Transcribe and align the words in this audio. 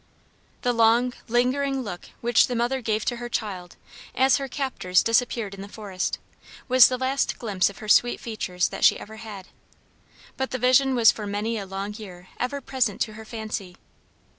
The 0.63 0.73
long, 0.73 1.13
lingering 1.27 1.83
look 1.83 2.09
which 2.21 2.47
the 2.47 2.55
mother 2.55 2.81
gave 2.81 3.05
to 3.05 3.17
her 3.17 3.29
child, 3.29 3.75
as 4.15 4.37
her 4.37 4.47
captors 4.47 5.03
disappeared 5.03 5.53
in 5.53 5.61
the 5.61 5.67
forest, 5.67 6.17
was 6.67 6.87
the 6.87 6.97
last 6.97 7.37
glimpse 7.37 7.69
of 7.69 7.77
her 7.77 7.87
sweet 7.87 8.19
features 8.19 8.69
that 8.69 8.83
she 8.83 8.99
ever 8.99 9.17
had. 9.17 9.49
But 10.37 10.49
the 10.49 10.57
vision 10.57 10.95
was 10.95 11.11
for 11.11 11.27
many 11.27 11.55
a 11.59 11.67
long 11.67 11.93
year 11.93 12.29
ever 12.39 12.61
present 12.61 12.99
to 13.01 13.13
her 13.13 13.25
fancy. 13.25 13.75